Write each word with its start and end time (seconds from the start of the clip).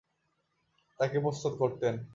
তাকে 0.99 1.17
প্রস্তুত 1.19 1.53
করতেন। 1.57 1.93